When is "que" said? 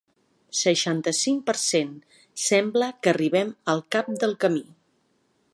3.03-3.15